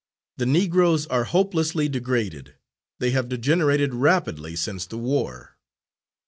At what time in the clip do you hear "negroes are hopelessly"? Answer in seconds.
0.47-1.87